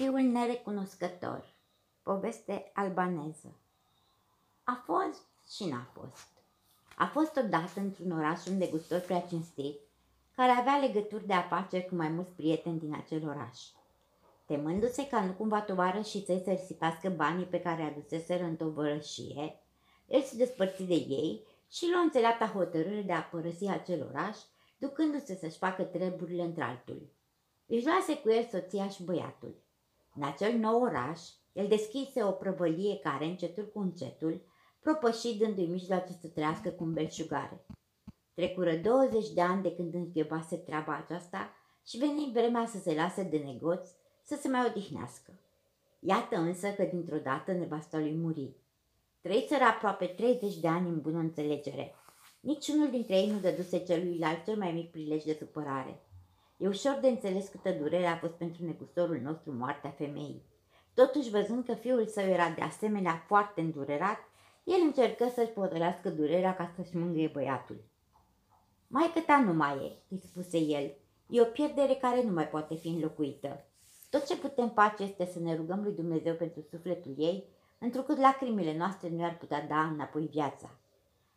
[0.00, 1.44] Fiul nerecunoscător
[2.02, 3.56] Poveste albaneză
[4.64, 5.22] A fost
[5.54, 6.28] și n-a fost.
[6.96, 9.78] A fost odată într-un oraș un negustor prea cinstit,
[10.36, 13.60] care avea legături de afaceri cu mai mulți prieteni din acel oraș.
[14.46, 19.58] Temându-se ca nu cumva tovară și să-i să risipească banii pe care aduseseră în tovărășie,
[20.06, 24.36] el se despărți de ei și luă înțeleapta hotărâre de a părăsi acel oraș,
[24.78, 27.08] ducându-se să-și facă treburile într-altul.
[27.66, 29.68] Își luase cu el soția și băiatul.
[30.20, 31.20] În acel nou oraș,
[31.52, 34.42] el deschise o prăvălie care, încetul cu încetul,
[34.80, 37.64] propăși dându-i mijloace să trăiască cu belșugare.
[38.34, 41.52] Trecură 20 de ani de când înghebase treaba aceasta
[41.86, 43.88] și veni vremea să se lase de negoț,
[44.22, 45.32] să se mai odihnească.
[46.00, 48.56] Iată însă că dintr-o dată nevasta lui muri.
[49.20, 51.94] Trăiseră aproape 30 de ani în bună înțelegere.
[52.40, 56.00] Niciunul dintre ei nu dăduse celuilalt cel mai mic prilej de supărare.
[56.60, 60.42] E ușor de înțeles câtă durere a fost pentru negustorul nostru moartea femeii.
[60.94, 64.18] Totuși, văzând că fiul său era de asemenea foarte îndurerat,
[64.64, 67.84] el încercă să-și potolească durerea ca să-și mângâie băiatul.
[68.86, 70.94] Mai ta nu mai e, îi spuse el.
[71.28, 73.64] E o pierdere care nu mai poate fi înlocuită.
[74.10, 78.76] Tot ce putem face este să ne rugăm lui Dumnezeu pentru sufletul ei, întrucât lacrimile
[78.76, 80.70] noastre nu ar putea da înapoi viața.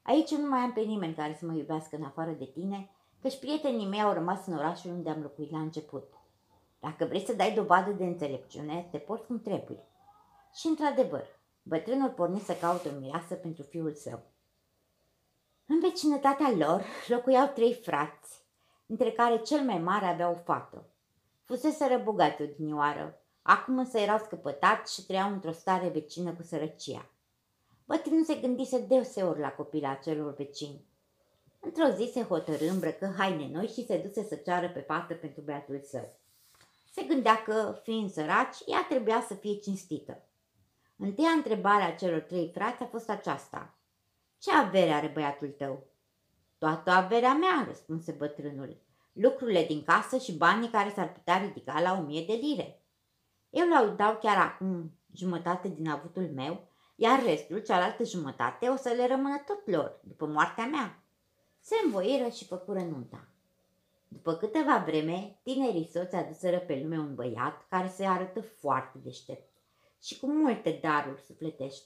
[0.02, 2.90] Aici nu mai am pe nimeni care să mă iubească în afară de tine
[3.24, 6.14] căci prietenii mei au rămas în orașul unde am locuit la început.
[6.80, 9.84] Dacă vrei să dai dovadă de înțelepciune, te porți cum trebuie.
[10.54, 11.26] Și într-adevăr,
[11.62, 14.20] bătrânul porni să caute o mireasă pentru fiul său.
[15.66, 18.46] În vecinătatea lor locuiau trei frați,
[18.86, 20.86] dintre care cel mai mare avea o fată.
[21.44, 27.10] Fusese răbogați odinioară, acum însă erau scăpătați și trăiau într-o stare vecină cu sărăcia.
[27.86, 30.92] Bătrânul se gândise deseori la copila celor vecini
[31.66, 35.42] Într-o zi se hotărâ, îmbrăcă haine noi și se duse să ceară pe fată pentru
[35.42, 36.20] băiatul său.
[36.92, 40.24] Se gândea că, fiind săraci, ea trebuia să fie cinstită.
[40.98, 43.78] Întâia întrebare a celor trei frați a fost aceasta.
[44.38, 45.84] Ce avere are băiatul tău?
[46.58, 48.82] Toată averea mea, răspunse bătrânul.
[49.14, 52.82] Lucrurile din casă și banii care s-ar putea ridica la o mie de lire.
[53.50, 58.90] Eu le dau chiar acum jumătate din avutul meu, iar restul, cealaltă jumătate, o să
[58.90, 61.03] le rămână tot lor, după moartea mea
[61.64, 63.28] se învoiră și făcură nunta.
[64.08, 69.52] După câteva vreme, tinerii soți aduseră pe lume un băiat care se arătă foarte deștept
[70.02, 71.86] și cu multe daruri sufletești.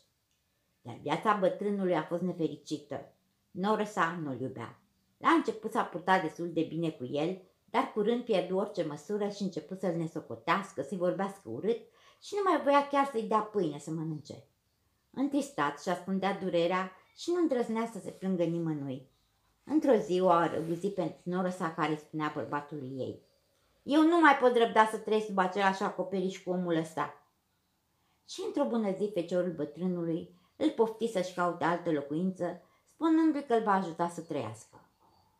[0.81, 3.13] Dar viața bătrânului a fost nefericită.
[3.51, 4.79] Noră sa nu-l iubea.
[5.17, 9.41] La început s-a purtat destul de bine cu el, dar curând pierdu orice măsură și
[9.41, 11.79] început să-l nesocotească, să-i vorbească urât
[12.21, 14.43] și nu mai voia chiar să-i dea pâine să mănânce.
[15.11, 19.15] Întristat și ascundea durerea și nu îndrăznea să se plângă nimănui.
[19.69, 23.21] Într-o zi o a răguzit pentru noră sa care spunea bărbatului ei.
[23.83, 27.13] Eu nu mai pot răbda să trăiesc sub același acoperiș cu omul ăsta.
[28.29, 32.61] Și într-o bună zi feciorul bătrânului îl pofti să-și caute altă locuință,
[32.93, 34.81] spunându-i că îl va ajuta să trăiască.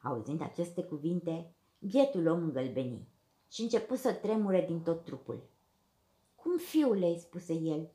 [0.02, 3.08] Auzind aceste cuvinte, bietul om îngălbeni
[3.52, 5.50] și începu să tremure din tot trupul.
[6.36, 7.90] Cum, fiule, îi spuse el,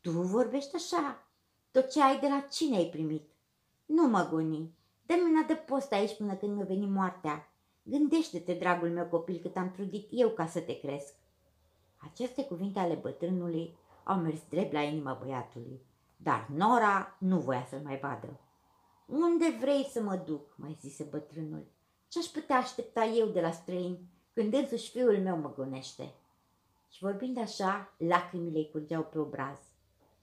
[0.00, 1.28] tu vorbești așa?
[1.70, 3.30] Tot ce ai de la cine ai primit?
[3.86, 4.74] Nu mă goni,
[5.12, 7.52] Dă mâna de post aici până când mi-a venit moartea.
[7.82, 11.14] Gândește-te, dragul meu copil, cât am trudit eu ca să te cresc.
[11.96, 15.80] Aceste cuvinte ale bătrânului au mers drept la inima băiatului,
[16.16, 18.40] dar Nora nu voia să-l mai vadă.
[19.06, 21.66] Unde vrei să mă duc?" mai zise bătrânul.
[22.08, 24.00] Ce-aș putea aștepta eu de la străini
[24.32, 26.14] când însuși fiul meu mă gonește?"
[26.90, 29.58] Și vorbind așa, lacrimile îi curgeau pe obraz.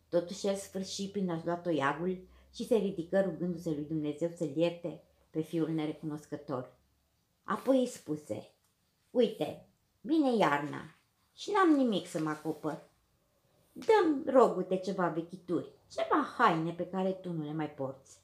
[0.09, 5.01] Totuși el sfârși prin a-și lua toiagul și se ridică rugându-se lui Dumnezeu să-l ierte
[5.29, 6.77] pe fiul nerecunoscător.
[7.43, 8.51] Apoi îi spuse,
[9.11, 9.67] uite,
[10.01, 10.95] vine iarna
[11.33, 12.87] și n-am nimic să mă acopăr.
[13.71, 18.17] Dăm, rogute, ceva vechituri, ceva haine pe care tu nu le mai porți.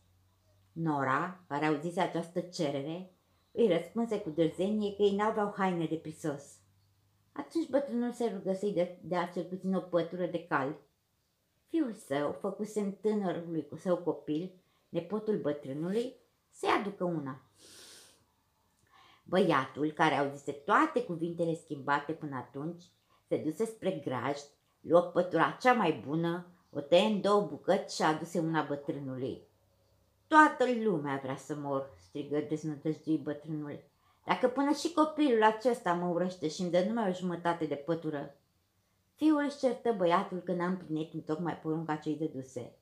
[0.72, 3.11] Nora, care auzise această cerere,
[3.52, 6.58] îi răspunse cu dârzenie că ei n-aveau haine de prisos.
[7.32, 10.76] Atunci bătrânul se rugă să-i dea cel puțin o pătură de cal
[11.75, 14.51] Fiul său, făcuse tânărului cu său copil,
[14.89, 16.16] nepotul bătrânului,
[16.51, 17.41] să-i aducă una.
[19.23, 22.83] Băiatul, care auzise toate cuvintele schimbate până atunci,
[23.27, 24.47] se duse spre grajd,
[24.81, 29.41] luă pătura cea mai bună, o tăie în două bucăți și aduse una bătrânului.
[30.27, 33.83] Toată lumea vrea să mor, strigă deznădăjdui bătrânul.
[34.25, 38.35] Dacă până și copilul acesta mă urăște și îmi dă numai o jumătate de pătură,
[39.16, 42.76] Fiul își certă băiatul că n-am plinit tocmai porunca ce-i dăduse.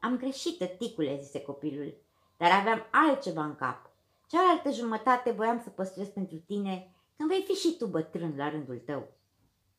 [0.00, 1.94] Am greșit, tăticule, zise copilul,
[2.36, 3.90] dar aveam altceva în cap.
[4.28, 8.78] Cealaltă jumătate voiam să păstrez pentru tine când vei fi și tu bătrân la rândul
[8.78, 9.08] tău.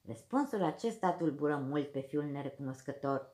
[0.08, 3.32] Răspunsul acesta tulbură mult pe fiul nerecunoscător.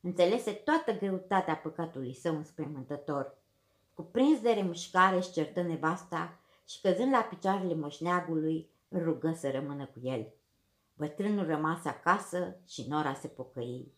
[0.00, 3.38] Înțelese toată greutatea păcatului său înspăimântător.
[3.94, 9.86] Cuprins de remușcare își certă nevasta și căzând la picioarele moșneagului, îl rugă să rămână
[9.86, 10.32] cu el.
[11.00, 13.92] Bătrânul rămase acasă și Nora se pocăi.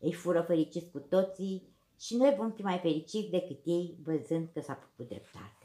[0.00, 1.68] Ei fură fericiți cu toții
[1.98, 5.63] și noi vom fi mai fericiți decât ei văzând că s-a făcut dreptate.